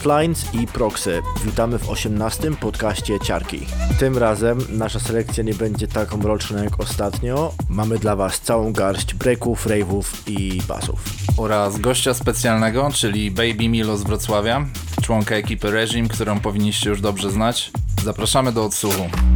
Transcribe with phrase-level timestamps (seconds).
[0.00, 1.22] Faultlines i Proxy.
[1.44, 2.50] Witamy w 18.
[2.50, 3.66] podcaście Ciarki.
[3.98, 7.52] Tym razem nasza selekcja nie będzie tak mroczna jak ostatnio.
[7.68, 11.04] Mamy dla Was całą garść breaków, rave'ów i basów.
[11.36, 14.66] Oraz gościa specjalnego, czyli Baby Milo z Wrocławia,
[15.02, 17.70] członka ekipy Regime, którą powinniście już dobrze znać.
[18.04, 19.29] Zapraszamy do odsłuchu.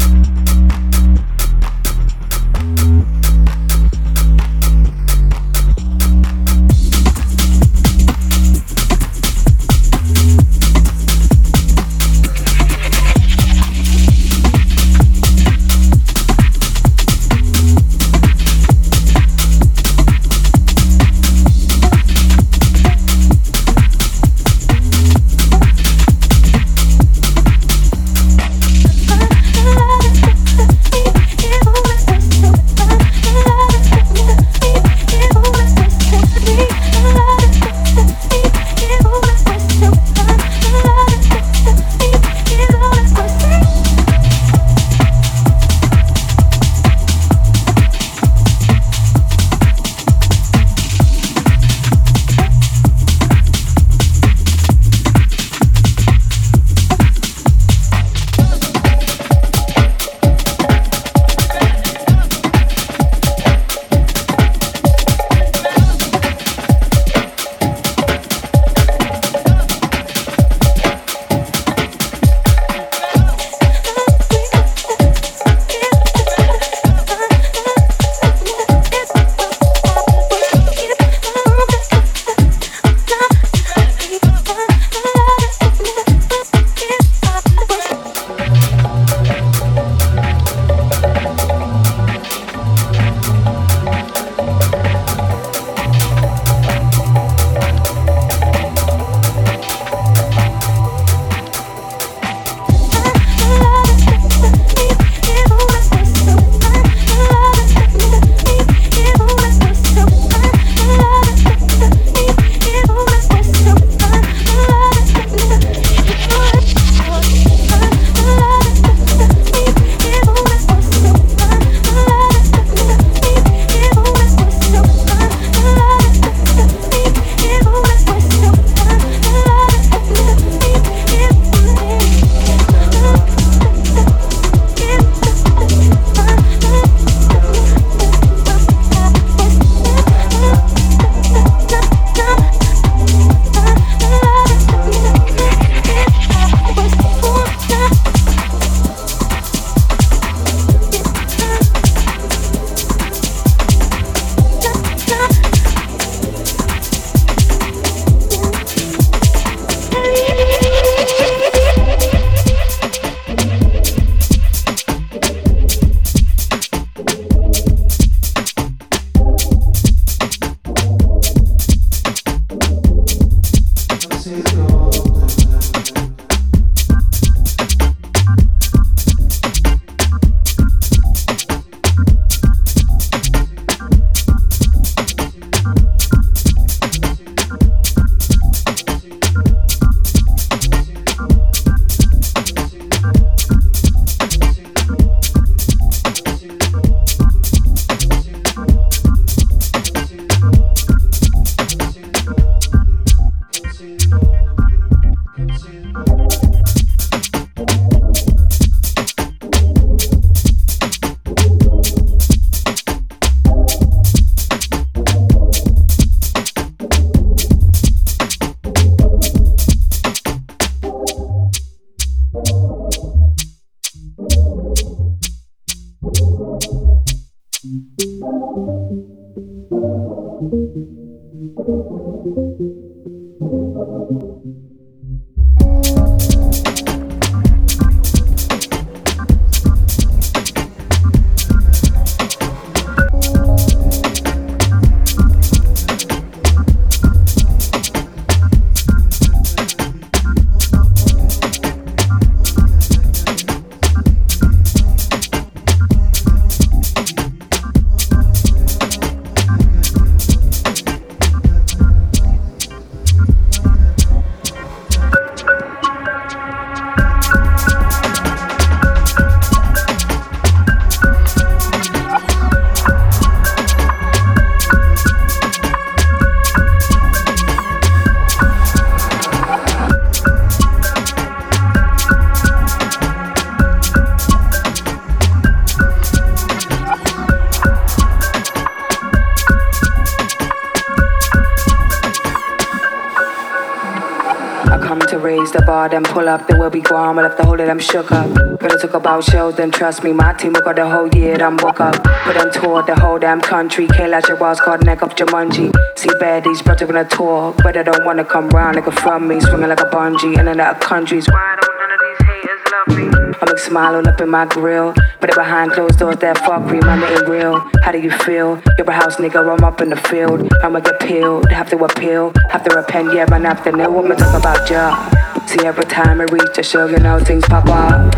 [297.15, 297.23] Gone.
[297.23, 298.29] We'll have to hold it, I'm shook up.
[298.59, 301.57] Gonna talk about shows, then trust me, my team will got the whole year, I'm
[301.57, 302.03] book up.
[302.03, 303.87] Put on tour the whole damn country.
[303.87, 305.73] Let your walls called neck up Jumanji.
[305.97, 309.41] See baddies, brother gonna tour, but I don't wanna come round like a from me,
[309.41, 311.27] swinging like a bungee in and out of countries.
[311.29, 313.37] Why don't none of these haters love me?
[313.41, 316.83] I make smile all up in my grill, but it behind closed doors that fuckery,
[316.83, 317.59] man, it ain't real.
[317.83, 318.61] How do you feel?
[318.79, 320.53] You're a house nigga, I'm up in the field.
[320.63, 324.39] I'ma get peeled, have to appeal, have to repent, yeah, man, after what me talk
[324.39, 325.24] about, yeah.
[325.55, 328.13] See, every time I reach a show, you know things pop up.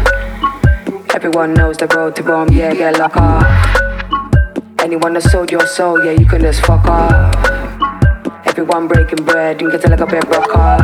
[1.15, 3.45] Everyone knows the road to Rome, yeah, get locked up.
[4.81, 7.35] Anyone that sold your soul, yeah, you can just fuck off.
[8.47, 10.81] Everyone breaking bread, you get to like a bit broke off.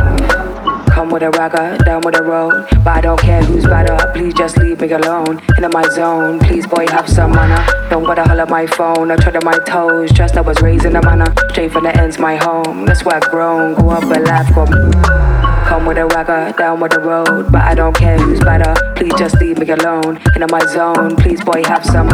[0.89, 2.67] Come with a ragga, down with a road.
[2.85, 5.41] But I don't care who's better, please just leave me alone.
[5.57, 7.65] In my zone, please boy, have some manner.
[7.89, 10.13] Don't bother holler my phone, I tread on my toes.
[10.13, 11.33] Trust I was raised in the manner.
[11.49, 12.85] Straight from the ends, my home.
[12.85, 15.22] That's where I've grown, go up and laugh, go.
[15.69, 17.51] Come with a ragga, down with the road.
[17.51, 18.75] But I don't care who's better.
[18.95, 20.21] Please just leave me alone.
[20.37, 22.09] In my zone, please boy have some.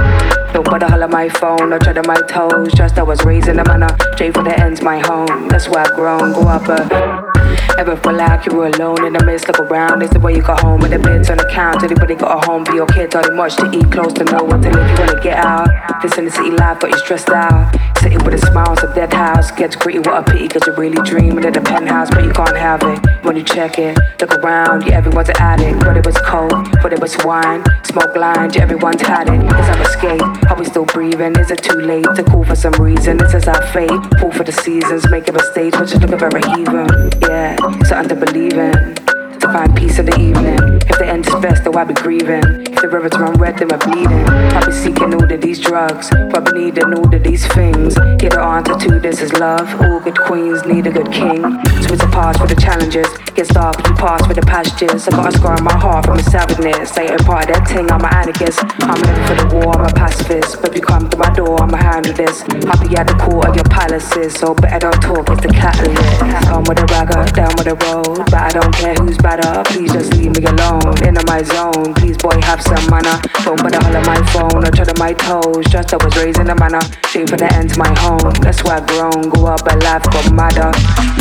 [0.53, 2.73] Don't bother holler my phone or tread on my toes.
[2.73, 3.95] Just I was raised in a manner.
[4.15, 5.49] Straight for the ends, my home.
[5.49, 6.33] That's where I've grown.
[6.33, 7.29] Go up a.
[7.79, 10.03] Ever feel like you were alone in the midst, look around.
[10.03, 11.85] It's the way you got home with the bits on the count.
[11.85, 13.15] Anybody got a home for your kids?
[13.15, 14.91] All much to eat, close to know what to live.
[14.91, 15.69] You wanna get out.
[16.03, 17.73] This in the city life, but you stressed out.
[18.17, 19.51] With a smile, it's a dead house.
[19.51, 22.57] Gets gritty, what a pity, cause you really dreaming of the penthouse, but you can't
[22.57, 23.25] have it.
[23.25, 25.81] When you check it, look around, yeah, everyone's an addict.
[25.81, 29.43] But it was cold, but it was wine, smoke lines, yeah, everyone's had it.
[29.43, 30.51] Is our escape?
[30.51, 31.37] Are we still breathing?
[31.37, 33.17] Is it too late to call for some reason?
[33.19, 34.01] This is our fate.
[34.19, 37.11] Pull for the seasons, make a mistake, but just look very heathen.
[37.23, 37.57] Yeah
[37.89, 38.95] something to believe in.
[39.41, 40.59] To find peace in the evening.
[40.91, 42.43] If the end is best, then why be grieving?
[42.79, 44.25] The rivers run red, then we're bleeding.
[44.55, 46.11] Probably seeking all of these drugs.
[46.31, 47.99] Probably needing all of these things.
[48.23, 49.67] Get the answer to this is love.
[49.83, 51.43] All good queens need a good king.
[51.83, 53.11] So it's a pass for the challenges.
[53.35, 55.09] Gets dark, you pass for the pastures.
[55.09, 56.97] I got a scar on my heart from the savageness.
[56.99, 58.63] Ain't part of that thing, I'm an anarchist.
[58.87, 60.63] I'm living for the war, I'm a pacifist.
[60.63, 62.47] But if you come to my door, I'ma handle this.
[62.71, 64.39] I'll be at the court of your palaces.
[64.39, 66.47] So better don't talk, it's the catalyst.
[66.47, 68.23] Come with a ragga, down with a road.
[68.31, 69.67] But I don't care who's better.
[69.67, 70.95] Please just leave me alone.
[71.03, 71.95] In my zone.
[71.95, 73.17] Please, boy, have some manner.
[73.45, 75.65] Don't bother holler my phone or tread on my toes.
[75.73, 76.81] Just I was raised in a manner.
[77.09, 78.33] Straight for the ends, my home.
[78.45, 79.31] That's why I grown.
[79.33, 80.71] Go up, but life got madder.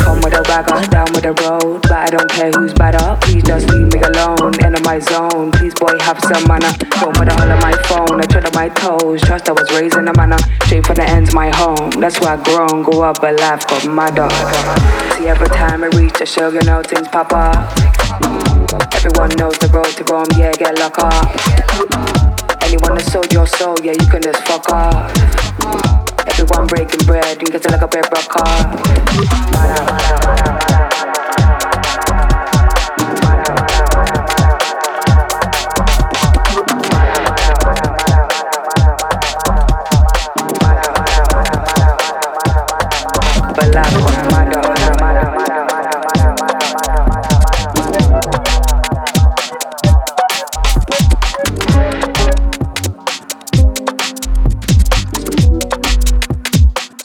[0.04, 1.82] Come with a ragga, down with the road.
[1.88, 3.16] But I don't care who's better.
[3.22, 4.52] Please just leave me alone.
[4.60, 5.50] In my zone.
[5.52, 6.72] Please, boy, have some manner.
[7.00, 9.22] Don't bother holler my phone or tread on my toes.
[9.22, 10.38] Just I was raised in a manner.
[10.64, 11.90] Straight for the ends, my home.
[12.02, 12.82] That's why I grown.
[12.82, 14.28] Go up, but life got madder.
[15.16, 18.57] See, every time I reach a show, you know things pop up.
[18.70, 21.24] Everyone knows the road to Rome, yeah, get locked up.
[22.62, 25.10] Anyone that sold your soul, yeah, you can just fuck off.
[26.26, 28.28] Everyone breaking bread, you get to like a bed rock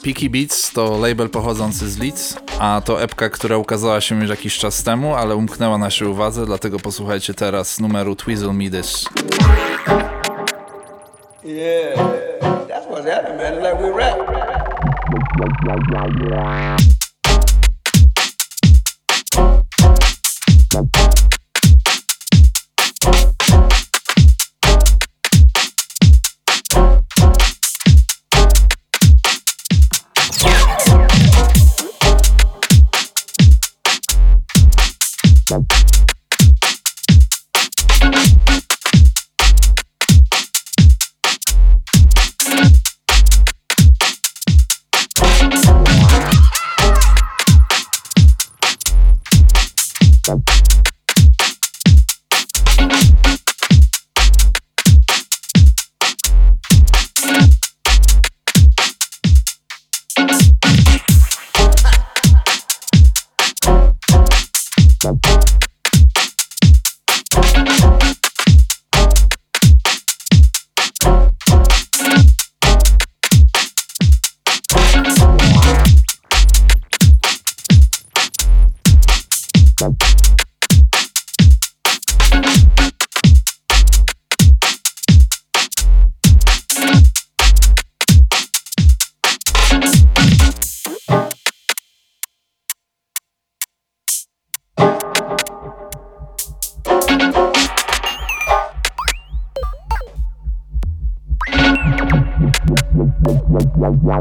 [0.03, 4.57] Peaky Beats to label pochodzący z Leeds, a to epka, która ukazała się już jakiś
[4.57, 9.05] czas temu, ale umknęła naszej uwadze, dlatego posłuchajcie teraz numeru Twizzle Me This.
[11.43, 11.97] Yeah,
[12.67, 13.55] that's what's happening, man.
[13.63, 14.23] Like we rap.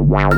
[0.03, 0.32] wow.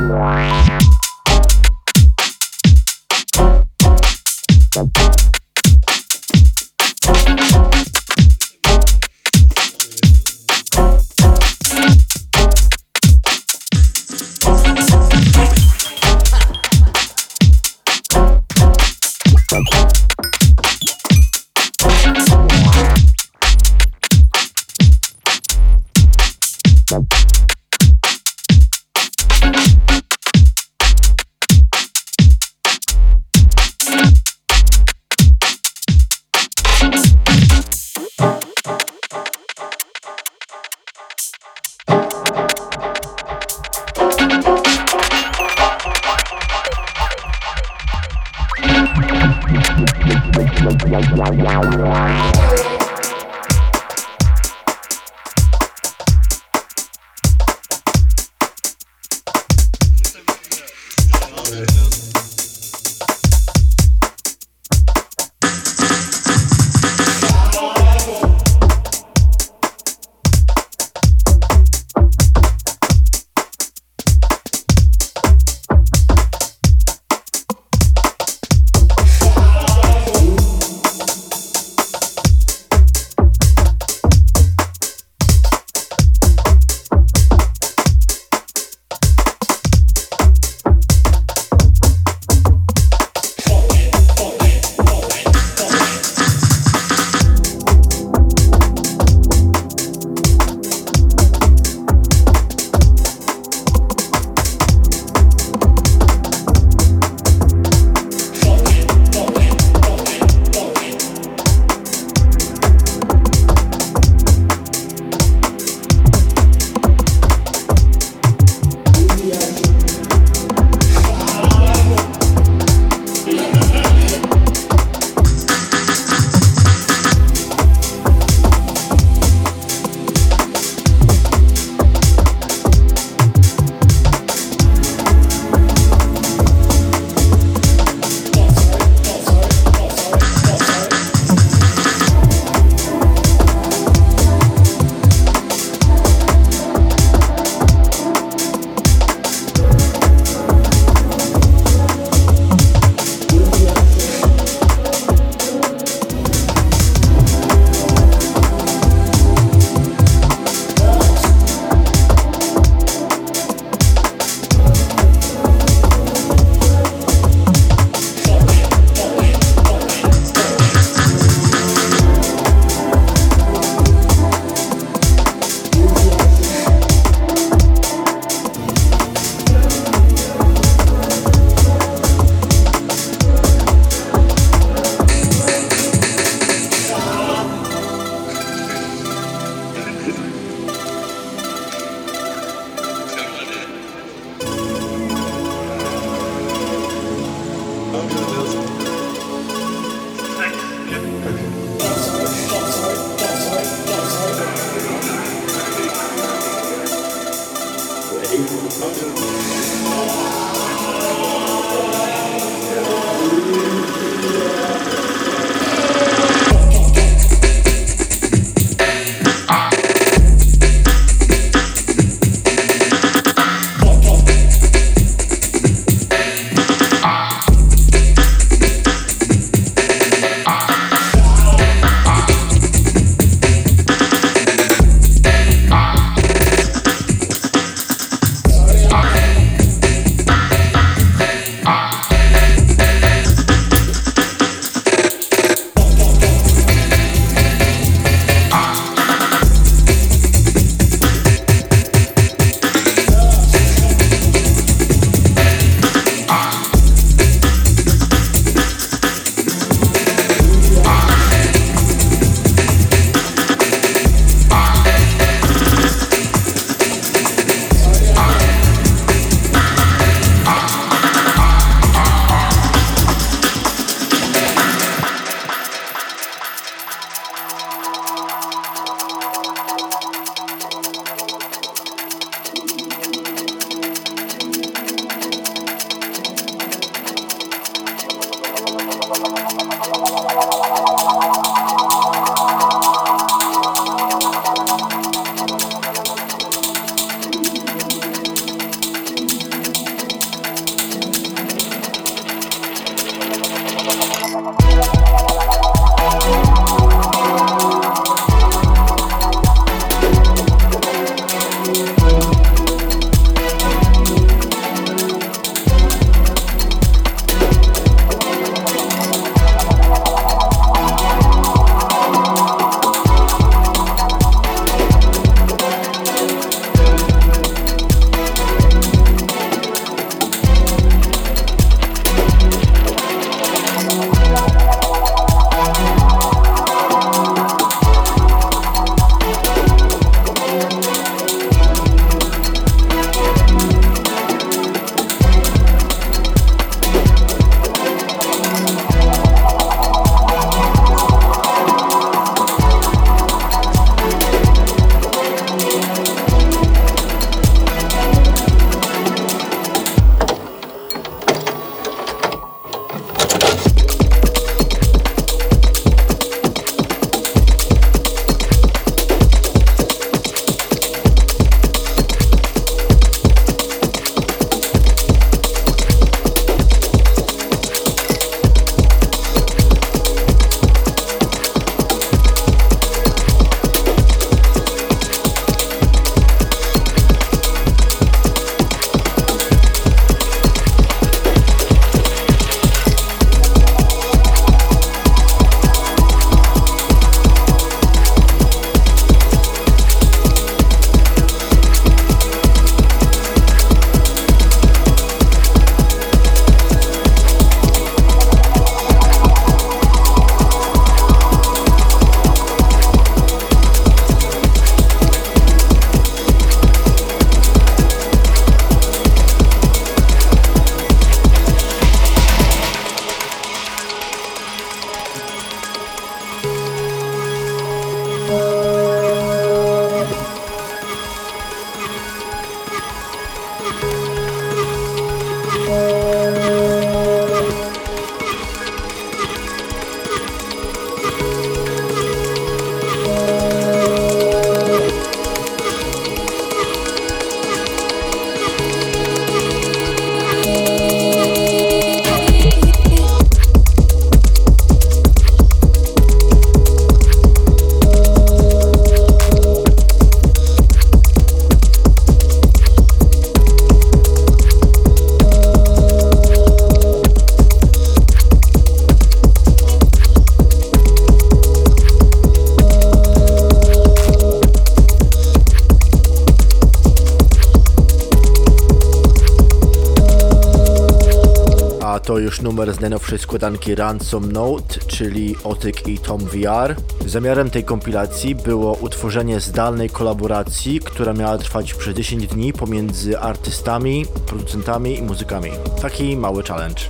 [482.54, 486.76] Numer z najnowszej składanki Ransom Note, czyli Otyk i Tom VR.
[487.06, 494.06] Zamiarem tej kompilacji było utworzenie zdalnej kolaboracji, która miała trwać przez 10 dni pomiędzy artystami,
[494.26, 495.50] producentami i muzykami.
[495.82, 496.82] Taki mały challenge.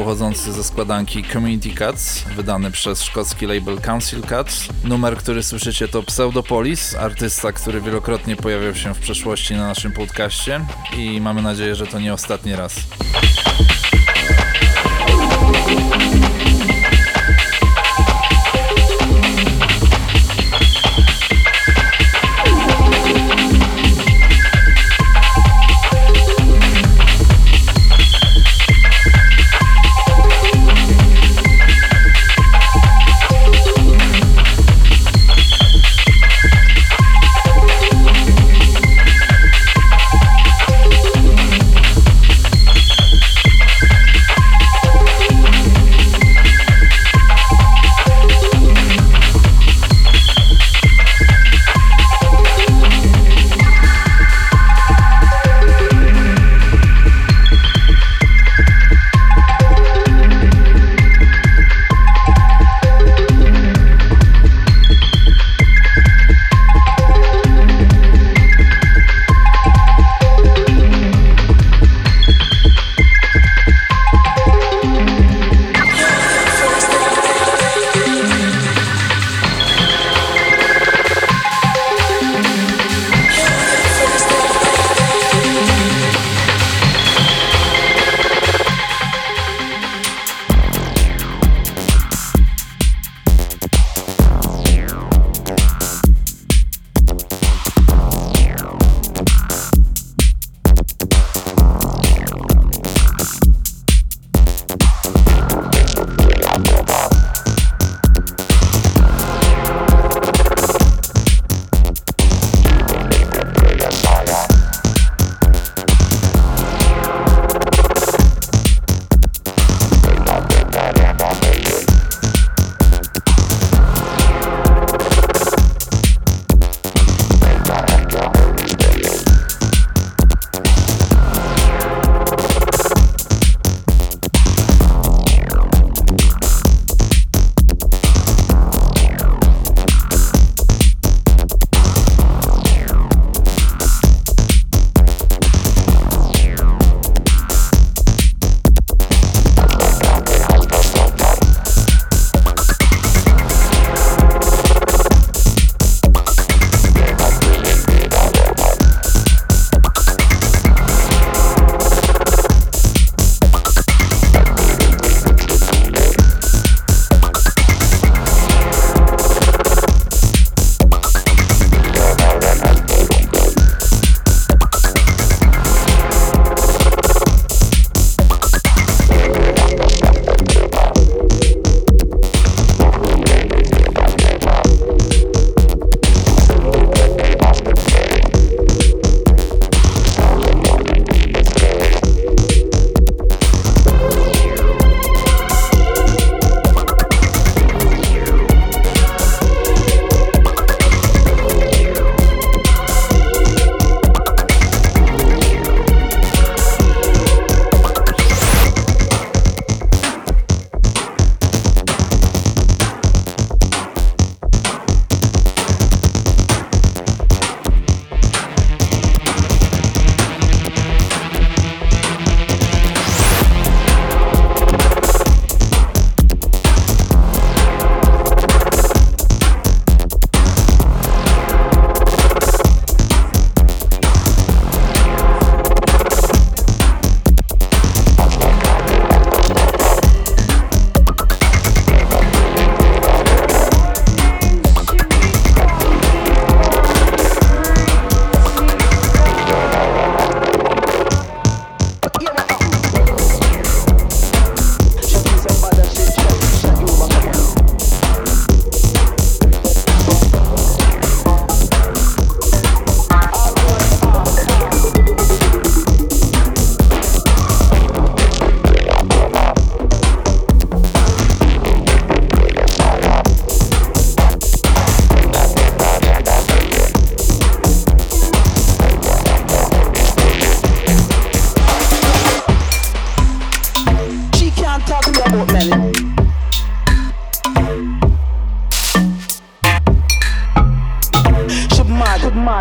[0.00, 4.68] Pochodzący ze składanki Community Cuts, wydany przez szkocki label Council Cuts.
[4.84, 10.60] Numer, który słyszycie to Pseudopolis, artysta, który wielokrotnie pojawiał się w przeszłości na naszym podcaście
[10.96, 12.74] i mamy nadzieję, że to nie ostatni raz.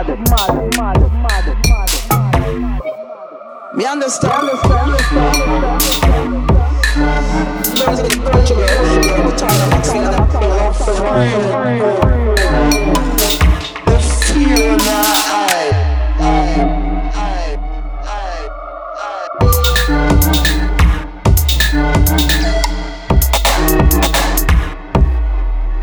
[0.08, 2.82] mad, mad, mad, mad, mad.
[3.76, 4.48] Me understand.
[4.48, 4.56] The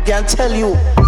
[0.05, 1.06] Can't tell you.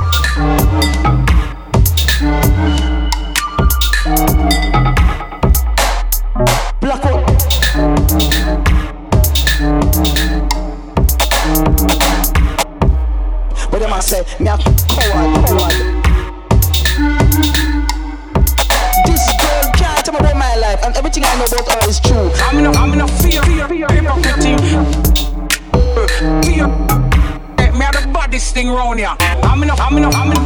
[29.71, 30.38] I'm in, I'm in, I'm in.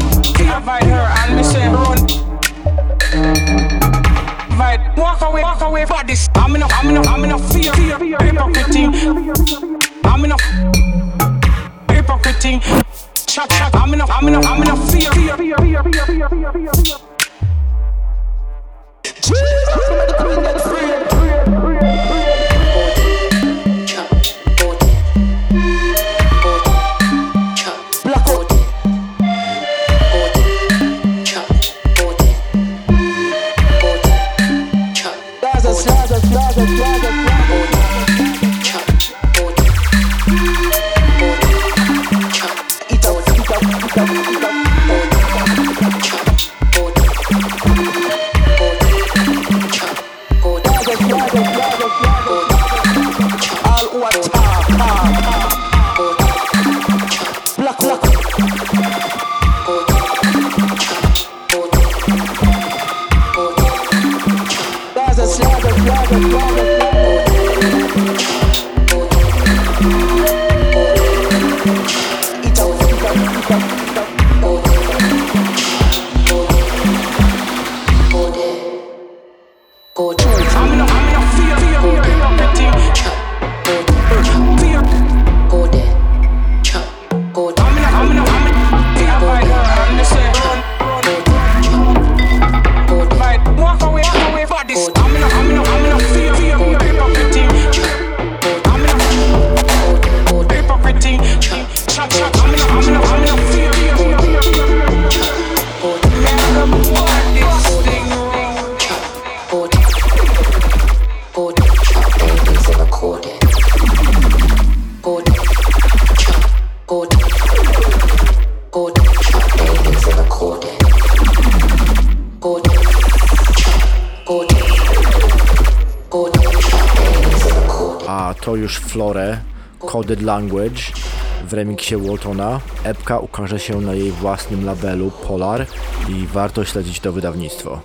[131.84, 135.66] komiksie Waltona, epka ukaże się na jej własnym labelu Polar
[136.10, 137.82] i warto śledzić to wydawnictwo.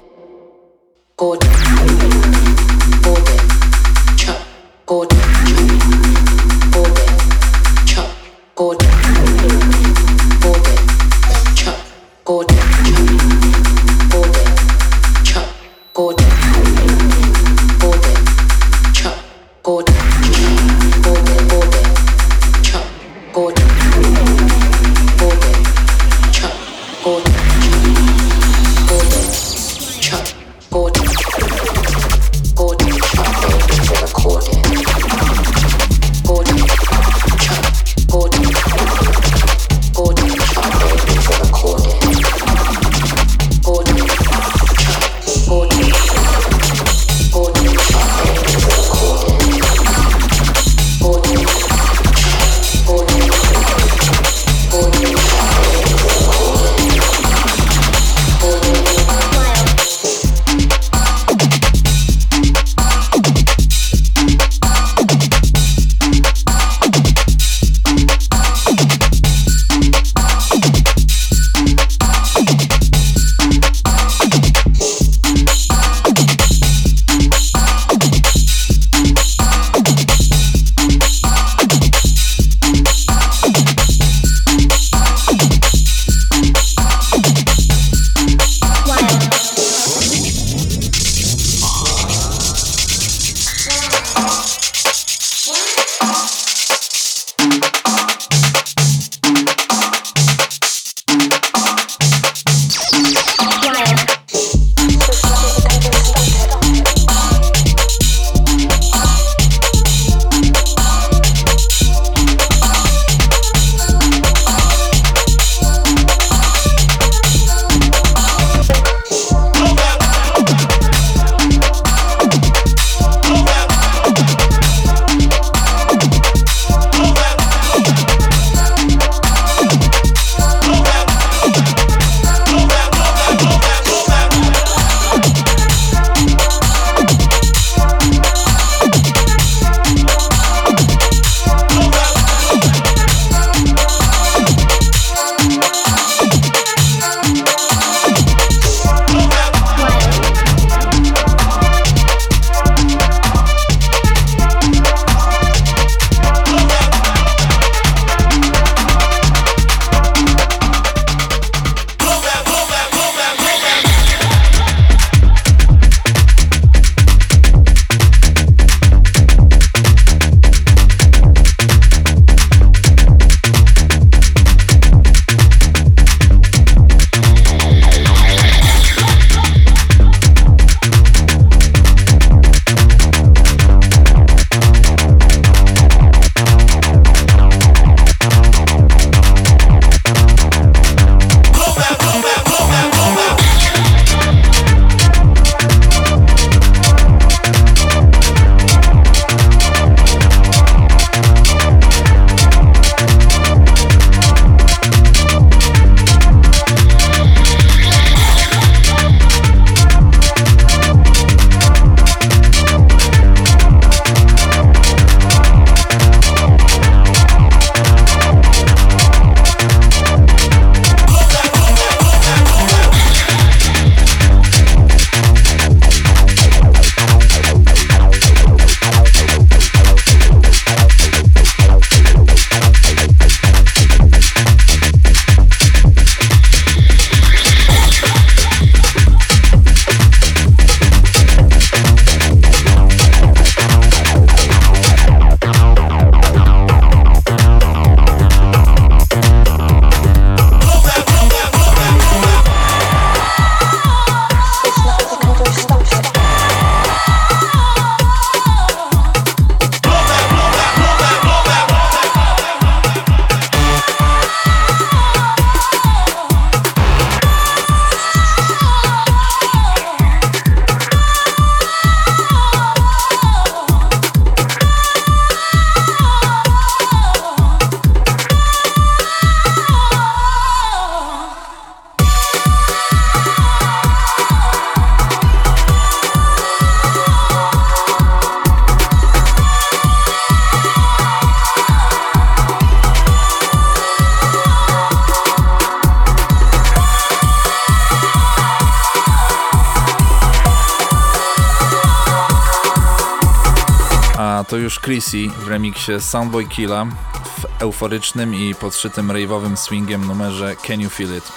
[304.89, 306.87] Chrissy w remiksie Soundboy Killa
[307.25, 311.33] w euforycznym i podszytym rave'owym swingiem numerze Can You Feel It.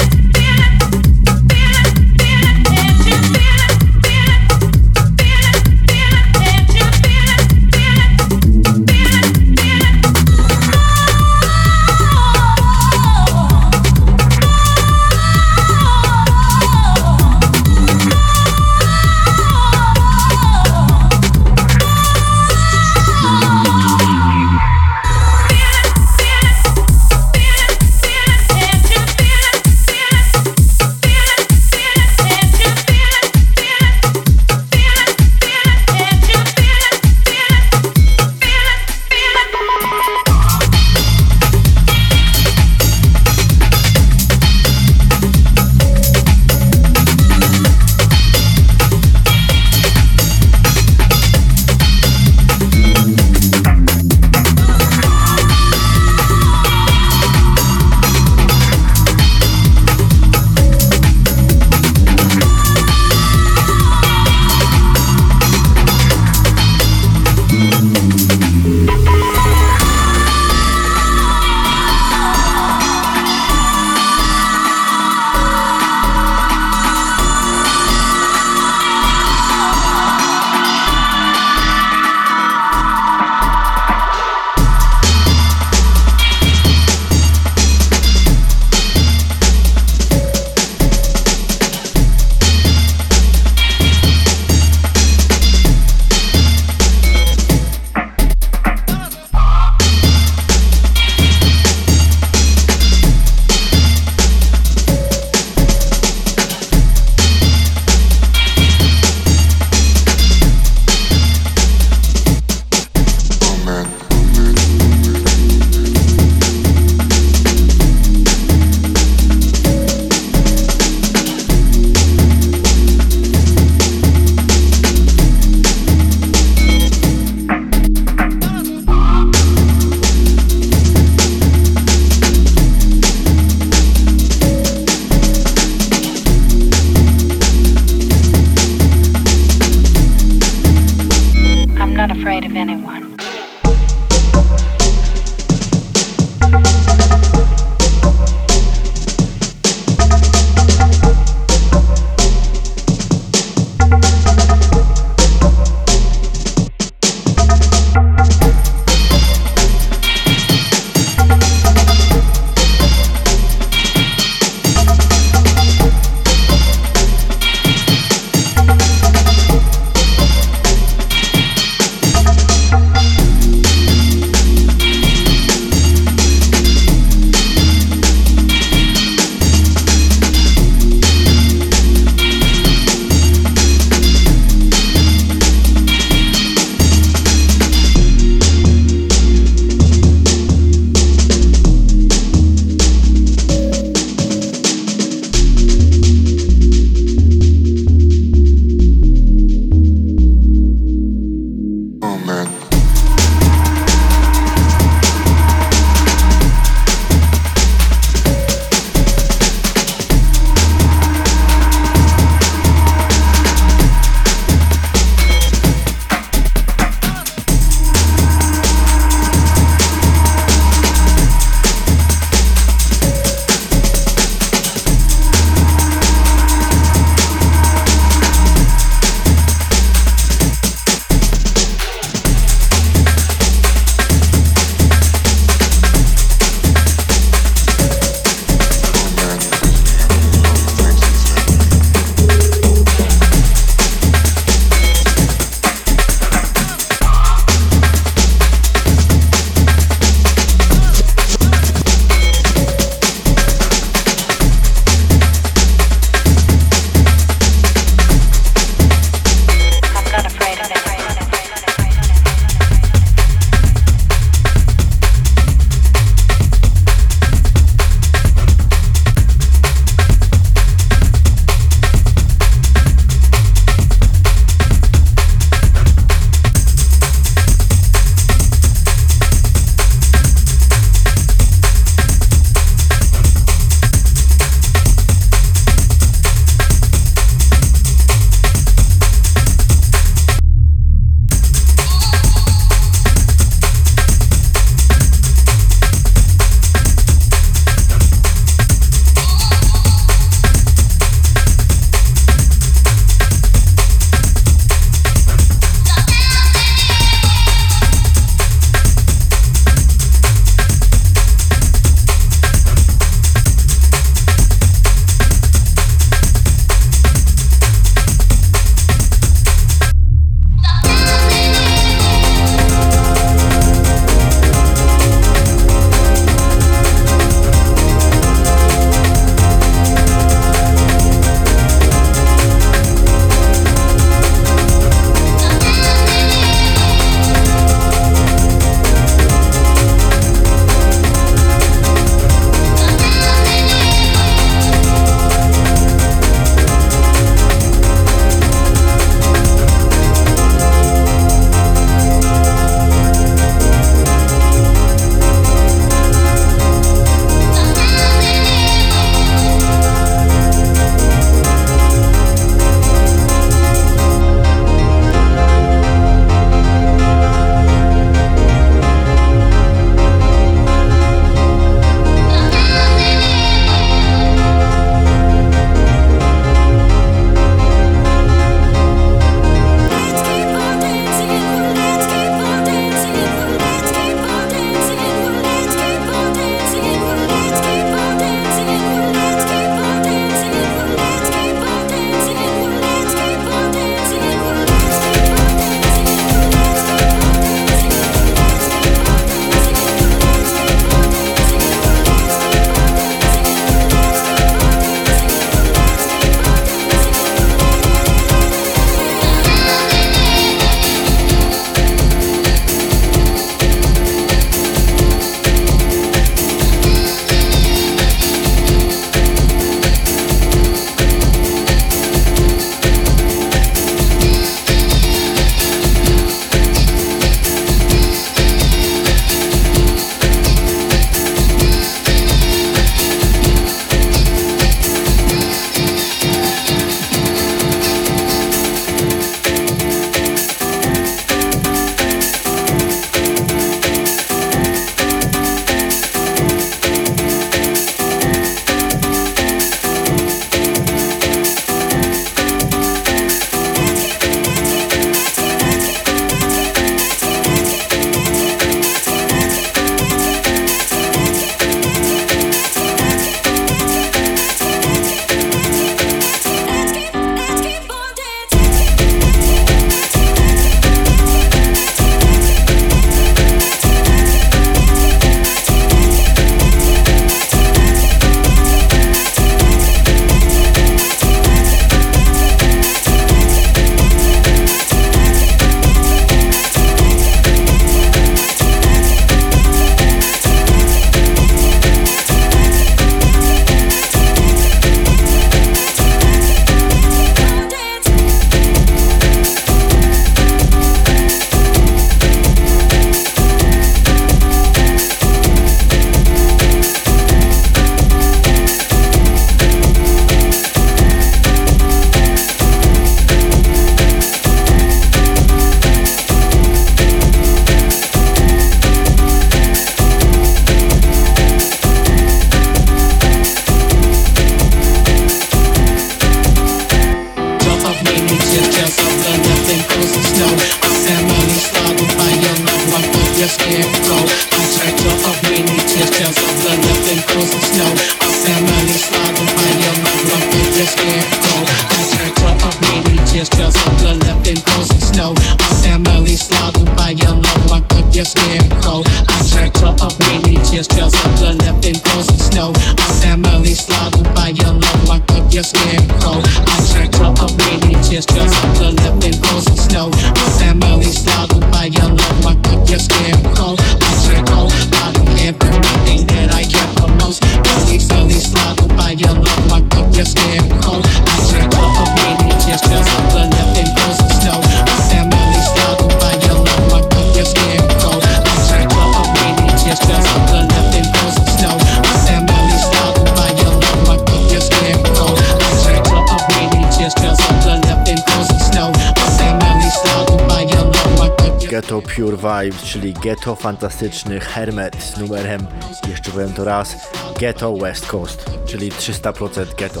[593.22, 595.66] Ghetto Fantastyczny Hermet z numerem,
[596.08, 596.96] jeszcze powiem to raz,
[597.38, 600.00] Ghetto West Coast, czyli 300% Ghetto.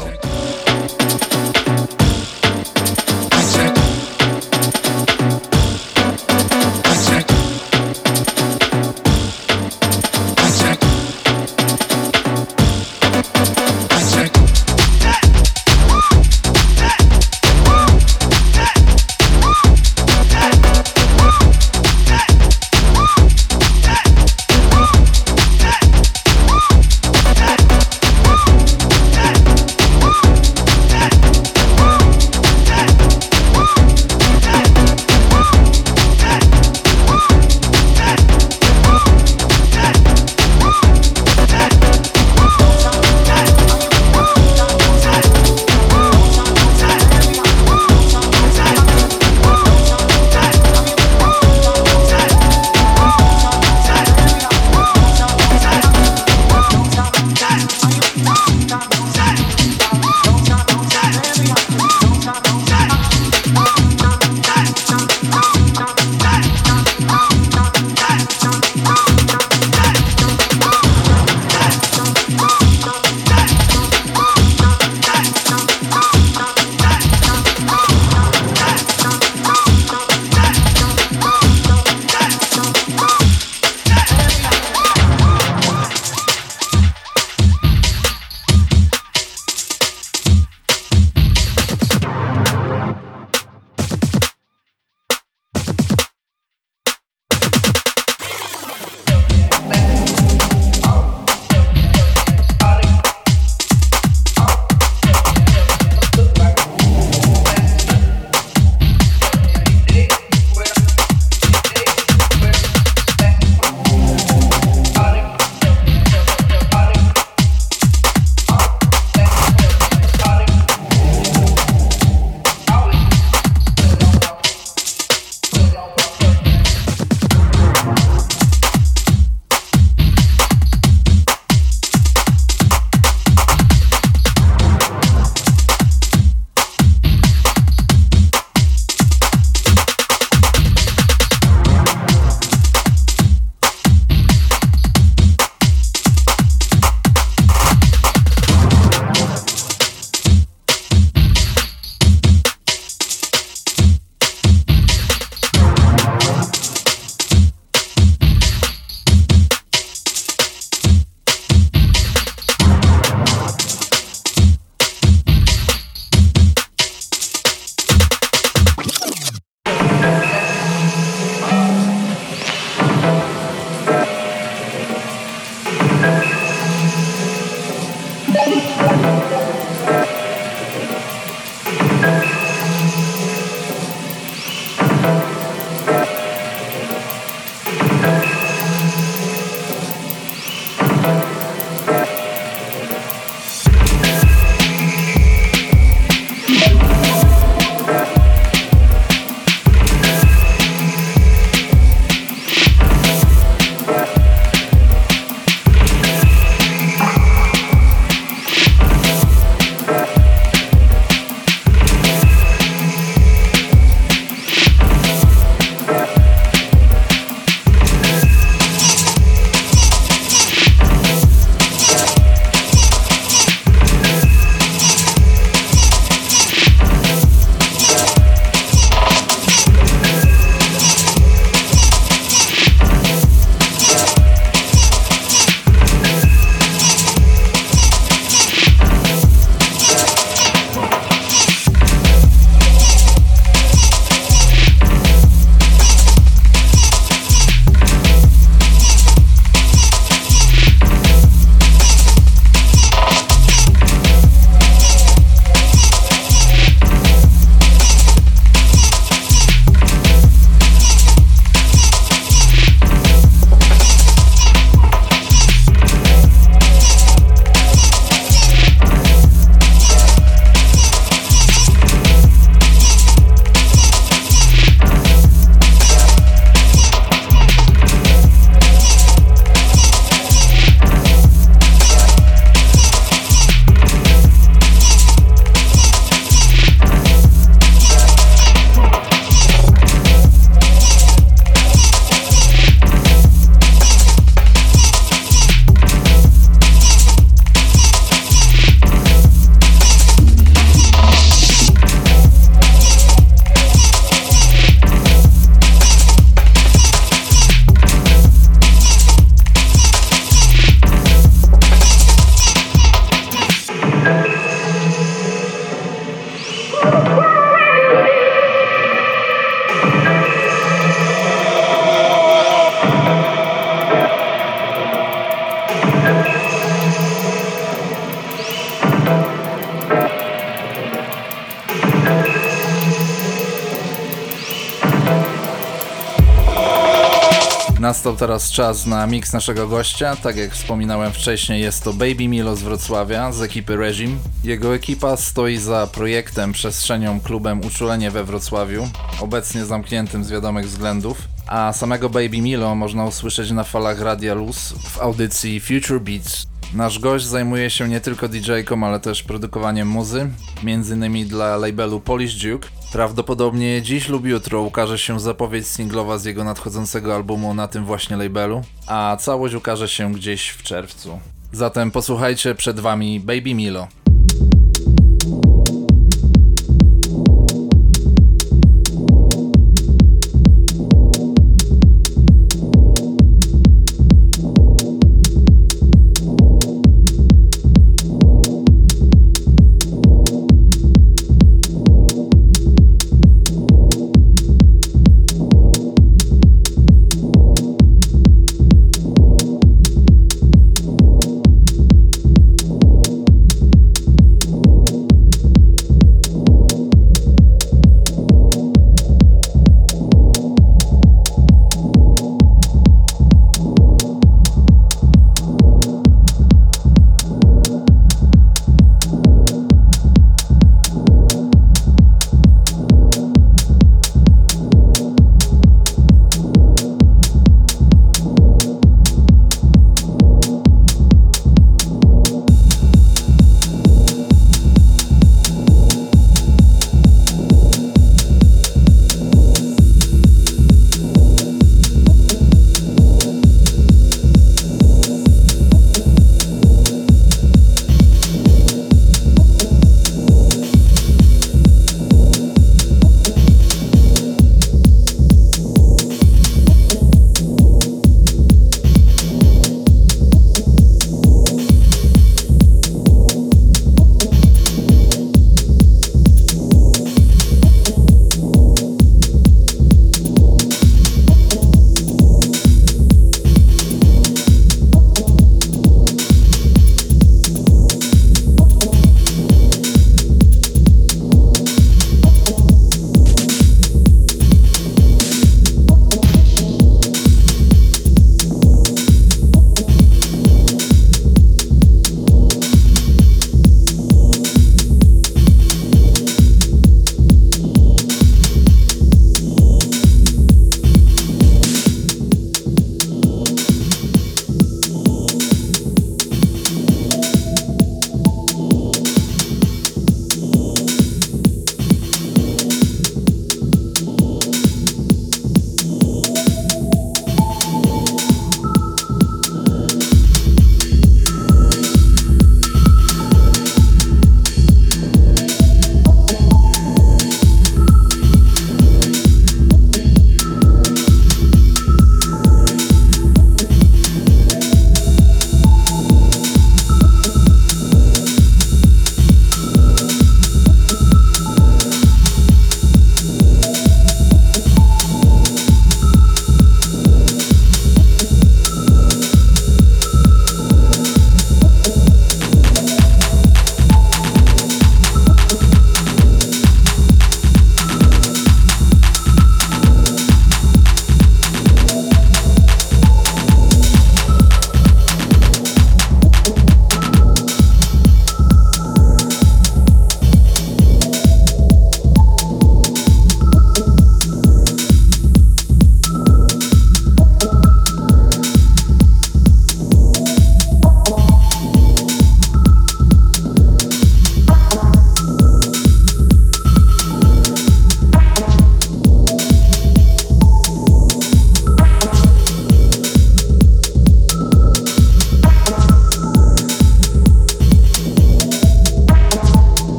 [338.20, 340.16] Teraz czas na miks naszego gościa.
[340.16, 344.16] Tak jak wspominałem wcześniej, jest to Baby Milo z Wrocławia z ekipy Regime.
[344.44, 348.88] Jego ekipa stoi za projektem, przestrzenią, klubem Uczulenie we Wrocławiu,
[349.20, 351.18] obecnie zamkniętym z wiadomych względów.
[351.46, 356.46] A samego Baby Milo można usłyszeć na falach Radia Luz w audycji Future Beats.
[356.74, 360.30] Nasz gość zajmuje się nie tylko DJ-ką, ale też produkowaniem muzy,
[360.64, 361.28] m.in.
[361.28, 362.68] dla labelu Polish Duke.
[362.92, 368.16] Prawdopodobnie dziś lub jutro ukaże się zapowiedź singlowa z jego nadchodzącego albumu na tym właśnie
[368.16, 371.20] labelu, a całość ukaże się gdzieś w czerwcu.
[371.52, 373.88] Zatem posłuchajcie przed wami Baby Milo.